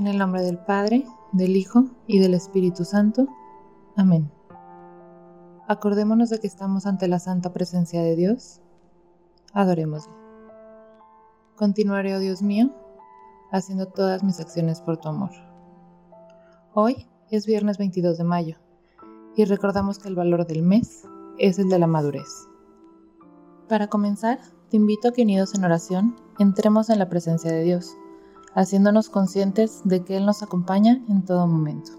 En 0.00 0.06
el 0.06 0.16
nombre 0.16 0.40
del 0.40 0.56
Padre, 0.56 1.04
del 1.32 1.58
Hijo 1.58 1.84
y 2.06 2.20
del 2.20 2.32
Espíritu 2.32 2.86
Santo. 2.86 3.28
Amén. 3.96 4.32
Acordémonos 5.68 6.30
de 6.30 6.40
que 6.40 6.46
estamos 6.46 6.86
ante 6.86 7.06
la 7.06 7.18
santa 7.18 7.52
presencia 7.52 8.00
de 8.00 8.16
Dios. 8.16 8.62
Adorémosle. 9.52 10.14
Continuaré, 11.54 12.16
oh 12.16 12.18
Dios 12.18 12.40
mío, 12.40 12.70
haciendo 13.52 13.88
todas 13.88 14.24
mis 14.24 14.40
acciones 14.40 14.80
por 14.80 14.96
tu 14.96 15.10
amor. 15.10 15.32
Hoy 16.72 17.06
es 17.30 17.44
viernes 17.44 17.76
22 17.76 18.16
de 18.16 18.24
mayo 18.24 18.56
y 19.36 19.44
recordamos 19.44 19.98
que 19.98 20.08
el 20.08 20.14
valor 20.14 20.46
del 20.46 20.62
mes 20.62 21.02
es 21.36 21.58
el 21.58 21.68
de 21.68 21.78
la 21.78 21.86
madurez. 21.86 22.48
Para 23.68 23.88
comenzar, 23.88 24.40
te 24.70 24.78
invito 24.78 25.08
a 25.08 25.12
que 25.12 25.24
unidos 25.24 25.54
en 25.54 25.66
oración 25.66 26.16
entremos 26.38 26.88
en 26.88 26.98
la 26.98 27.10
presencia 27.10 27.52
de 27.52 27.64
Dios, 27.64 27.94
haciéndonos 28.54 29.08
conscientes 29.08 29.82
de 29.84 30.04
que 30.04 30.16
Él 30.16 30.26
nos 30.26 30.42
acompaña 30.42 31.02
en 31.08 31.24
todo 31.24 31.46
momento. 31.46 31.92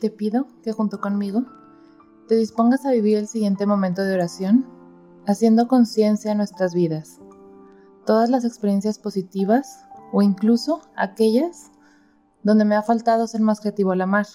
Te 0.00 0.10
pido 0.10 0.46
que 0.62 0.72
junto 0.72 1.00
conmigo 1.00 1.44
te 2.28 2.36
dispongas 2.36 2.84
a 2.84 2.90
vivir 2.90 3.18
el 3.18 3.28
siguiente 3.28 3.66
momento 3.66 4.02
de 4.02 4.14
oración, 4.14 4.66
haciendo 5.26 5.68
conciencia 5.68 6.32
en 6.32 6.38
nuestras 6.38 6.74
vidas, 6.74 7.20
todas 8.04 8.30
las 8.30 8.44
experiencias 8.44 8.98
positivas 8.98 9.84
o 10.12 10.22
incluso 10.22 10.82
aquellas 10.96 11.70
donde 12.42 12.64
me 12.64 12.76
ha 12.76 12.82
faltado 12.82 13.26
ser 13.26 13.40
más 13.40 13.60
creativo 13.60 13.92
al 13.92 14.02
amar. 14.02 14.26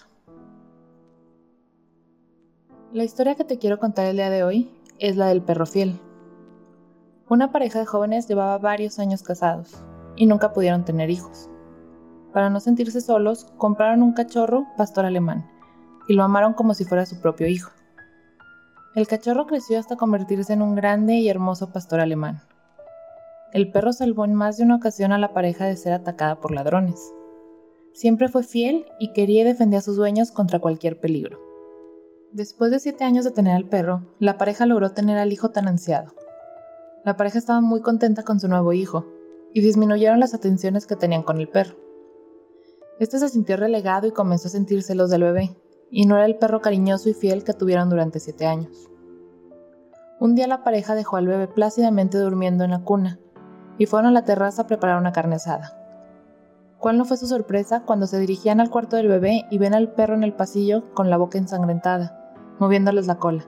La 2.92 3.04
historia 3.04 3.36
que 3.36 3.46
te 3.46 3.58
quiero 3.58 3.80
contar 3.80 4.06
el 4.08 4.18
día 4.18 4.30
de 4.30 4.44
hoy 4.44 4.72
es 5.00 5.16
la 5.16 5.28
del 5.28 5.42
perro 5.42 5.66
fiel. 5.66 6.02
Una 7.30 7.52
pareja 7.52 7.80
de 7.80 7.86
jóvenes 7.86 8.28
llevaba 8.28 8.58
varios 8.58 9.00
años 9.00 9.24
casados 9.24 9.82
y 10.16 10.26
nunca 10.26 10.54
pudieron 10.54 10.86
tener 10.86 11.10
hijos. 11.10 11.50
Para 12.34 12.50
no 12.50 12.60
sentirse 12.60 13.02
solos, 13.02 13.48
compraron 13.58 14.04
un 14.04 14.14
cachorro 14.14 14.66
pastor 14.78 15.06
alemán 15.06 15.50
y 16.08 16.14
lo 16.14 16.24
amaron 16.24 16.54
como 16.54 16.74
si 16.74 16.86
fuera 16.86 17.06
su 17.06 17.20
propio 17.20 17.48
hijo. 17.48 17.72
El 18.96 19.08
cachorro 19.08 19.48
creció 19.48 19.80
hasta 19.80 19.96
convertirse 19.96 20.54
en 20.54 20.62
un 20.62 20.76
grande 20.76 21.16
y 21.16 21.30
hermoso 21.30 21.72
pastor 21.72 22.02
alemán. 22.02 22.42
El 23.54 23.72
perro 23.72 23.94
salvó 23.94 24.26
en 24.26 24.34
más 24.34 24.58
de 24.58 24.64
una 24.64 24.76
ocasión 24.76 25.12
a 25.12 25.18
la 25.18 25.34
pareja 25.34 25.66
de 25.66 25.78
ser 25.78 25.94
atacada 25.94 26.40
por 26.40 26.52
ladrones. 26.52 27.14
Siempre 27.94 28.30
fue 28.30 28.44
fiel 28.44 28.86
y 29.00 29.12
quería 29.14 29.42
y 29.42 29.46
defendía 29.46 29.80
a 29.80 29.82
sus 29.82 29.98
dueños 29.98 30.32
contra 30.32 30.60
cualquier 30.60 31.00
peligro. 31.00 31.40
Después 32.32 32.72
de 32.72 32.80
siete 32.80 33.04
años 33.04 33.26
de 33.26 33.32
tener 33.32 33.56
al 33.56 33.68
perro, 33.68 34.04
la 34.20 34.38
pareja 34.38 34.66
logró 34.66 34.92
tener 34.92 35.18
al 35.18 35.34
hijo 35.34 35.52
tan 35.52 35.68
ansiado. 35.68 36.14
La 37.04 37.18
pareja 37.18 37.38
estaba 37.38 37.60
muy 37.60 37.82
contenta 37.82 38.24
con 38.24 38.40
su 38.40 38.48
nuevo 38.48 38.72
hijo, 38.72 39.06
y 39.54 39.62
disminuyeron 39.62 40.20
las 40.20 40.34
atenciones 40.34 40.86
que 40.86 40.96
tenían 40.96 41.24
con 41.24 41.40
el 41.40 41.50
perro. 41.50 41.76
Este 43.00 43.20
se 43.20 43.30
sintió 43.30 43.58
relegado 43.58 44.08
y 44.08 44.12
comenzó 44.12 44.48
a 44.48 44.52
sentir 44.52 44.84
celos 44.84 45.10
del 45.10 45.24
bebé, 45.24 45.56
y 45.90 46.06
no 46.06 46.16
era 46.16 46.26
el 46.26 46.38
perro 46.38 46.62
cariñoso 46.62 47.10
y 47.10 47.14
fiel 47.14 47.44
que 47.44 47.54
tuvieron 47.54 47.90
durante 47.90 48.20
siete 48.20 48.46
años. 48.46 48.90
Un 50.20 50.36
día 50.36 50.48
la 50.48 50.64
pareja 50.64 50.94
dejó 50.94 51.18
al 51.18 51.28
bebé 51.28 51.48
plácidamente 51.48 52.18
durmiendo 52.18 52.64
en 52.64 52.72
la 52.72 52.84
cuna, 52.84 53.20
y 53.78 53.88
fueron 53.88 54.10
a 54.10 54.14
la 54.14 54.26
terraza 54.26 54.62
a 54.62 54.68
preparar 54.68 55.00
una 55.00 55.12
carne 55.12 55.36
asada. 55.36 55.78
¿Cuál 56.78 56.98
no 56.98 57.06
fue 57.06 57.18
su 57.18 57.28
sorpresa 57.28 57.84
cuando 57.86 58.08
se 58.08 58.20
dirigían 58.20 58.60
al 58.60 58.70
cuarto 58.70 58.96
del 58.96 59.08
bebé 59.08 59.46
y 59.52 59.58
ven 59.58 59.74
al 59.74 59.94
perro 59.94 60.16
en 60.16 60.24
el 60.24 60.34
pasillo 60.34 60.94
con 60.94 61.10
la 61.10 61.18
boca 61.18 61.38
ensangrentada? 61.38 62.18
moviéndoles 62.62 63.08
la 63.08 63.18
cola. 63.18 63.44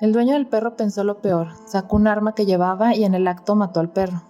El 0.00 0.12
dueño 0.12 0.34
del 0.34 0.46
perro 0.46 0.76
pensó 0.76 1.02
lo 1.02 1.20
peor, 1.20 1.48
sacó 1.66 1.96
un 1.96 2.06
arma 2.06 2.32
que 2.32 2.46
llevaba 2.46 2.94
y 2.94 3.04
en 3.04 3.14
el 3.14 3.26
acto 3.26 3.56
mató 3.56 3.80
al 3.80 3.90
perro. 3.90 4.22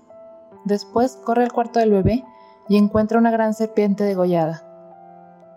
Después 0.67 1.17
corre 1.25 1.45
al 1.45 1.53
cuarto 1.53 1.79
del 1.79 1.93
bebé 1.93 2.23
y 2.69 2.77
encuentra 2.77 3.19
una 3.19 3.31
gran 3.31 3.55
serpiente 3.55 4.05
degollada. 4.05 4.63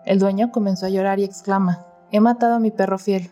El 0.06 0.18
dueño 0.18 0.50
comenzó 0.50 0.86
a 0.86 0.88
llorar 0.88 1.18
y 1.18 1.24
exclama, 1.24 1.84
He 2.10 2.20
matado 2.20 2.54
a 2.54 2.60
mi 2.60 2.70
perro 2.70 2.96
fiel. 2.96 3.30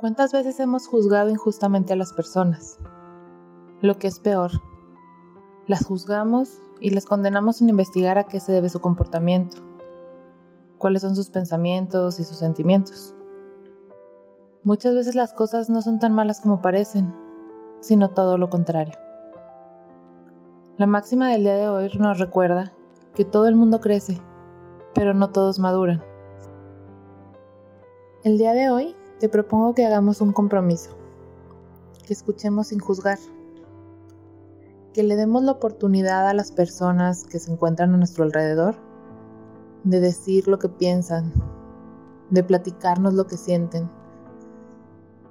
¿Cuántas 0.00 0.32
veces 0.32 0.58
hemos 0.58 0.86
juzgado 0.86 1.28
injustamente 1.28 1.92
a 1.92 1.96
las 1.96 2.14
personas? 2.14 2.78
Lo 3.82 3.98
que 3.98 4.06
es 4.06 4.18
peor, 4.18 4.52
las 5.66 5.84
juzgamos 5.84 6.58
y 6.80 6.88
las 6.88 7.04
condenamos 7.04 7.56
sin 7.56 7.68
investigar 7.68 8.16
a 8.16 8.24
qué 8.24 8.40
se 8.40 8.52
debe 8.52 8.70
su 8.70 8.80
comportamiento 8.80 9.66
cuáles 10.78 11.02
son 11.02 11.16
sus 11.16 11.30
pensamientos 11.30 12.20
y 12.20 12.24
sus 12.24 12.36
sentimientos. 12.36 13.14
Muchas 14.62 14.94
veces 14.94 15.14
las 15.14 15.32
cosas 15.32 15.70
no 15.70 15.82
son 15.82 15.98
tan 15.98 16.12
malas 16.12 16.40
como 16.40 16.60
parecen, 16.60 17.14
sino 17.80 18.10
todo 18.10 18.36
lo 18.38 18.50
contrario. 18.50 18.94
La 20.78 20.86
máxima 20.86 21.30
del 21.30 21.40
día 21.40 21.54
de 21.54 21.70
hoy 21.70 21.90
nos 21.98 22.18
recuerda 22.18 22.70
que 23.14 23.24
todo 23.24 23.48
el 23.48 23.56
mundo 23.56 23.80
crece, 23.80 24.20
pero 24.94 25.14
no 25.14 25.30
todos 25.30 25.58
maduran. 25.58 26.02
El 28.24 28.36
día 28.36 28.52
de 28.52 28.68
hoy 28.68 28.94
te 29.18 29.30
propongo 29.30 29.74
que 29.74 29.86
hagamos 29.86 30.20
un 30.20 30.34
compromiso, 30.34 30.90
que 32.06 32.12
escuchemos 32.12 32.66
sin 32.66 32.78
juzgar, 32.78 33.18
que 34.92 35.02
le 35.02 35.16
demos 35.16 35.44
la 35.44 35.52
oportunidad 35.52 36.28
a 36.28 36.34
las 36.34 36.52
personas 36.52 37.24
que 37.24 37.38
se 37.38 37.50
encuentran 37.50 37.94
a 37.94 37.96
nuestro 37.96 38.24
alrededor 38.24 38.74
de 39.84 40.00
decir 40.00 40.46
lo 40.46 40.58
que 40.58 40.68
piensan, 40.68 41.32
de 42.28 42.44
platicarnos 42.44 43.14
lo 43.14 43.26
que 43.26 43.38
sienten, 43.38 43.88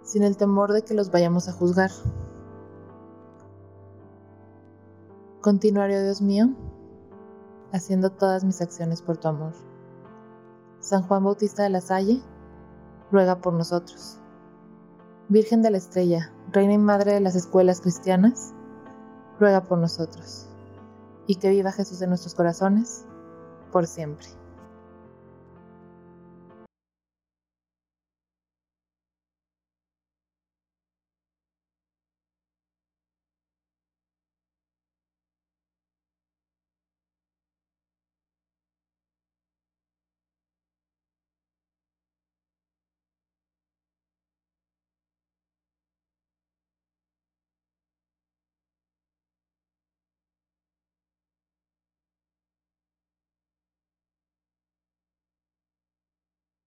sin 0.02 0.24
el 0.24 0.38
temor 0.38 0.74
de 0.74 0.82
que 0.82 0.96
los 0.96 1.12
vayamos 1.12 1.48
a 1.50 1.52
juzgar. 1.52 1.92
Continuaré, 5.46 6.00
oh 6.00 6.04
Dios 6.04 6.24
mío, 6.24 6.56
haciendo 7.72 8.10
todas 8.10 8.44
mis 8.44 8.62
acciones 8.62 9.04
por 9.04 9.18
tu 9.18 9.28
amor. 9.28 9.54
San 10.80 11.04
Juan 11.04 11.24
Bautista 11.24 11.62
de 11.62 11.70
la 11.70 11.82
Salle, 11.82 12.20
ruega 13.12 13.42
por 13.42 13.54
nosotros. 13.54 14.20
Virgen 15.30 15.62
de 15.62 15.70
la 15.70 15.78
Estrella, 15.78 16.34
Reina 16.52 16.74
y 16.74 16.78
Madre 16.80 17.14
de 17.14 17.20
las 17.20 17.36
Escuelas 17.36 17.82
Cristianas, 17.82 18.56
ruega 19.40 19.62
por 19.62 19.78
nosotros. 19.78 20.50
Y 21.28 21.36
que 21.36 21.52
viva 21.52 21.72
Jesús 21.72 22.02
en 22.02 22.10
nuestros 22.10 22.34
corazones, 22.34 23.06
por 23.72 23.86
siempre. 23.86 24.26